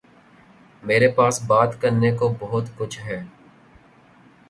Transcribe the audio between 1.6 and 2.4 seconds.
کرنے کو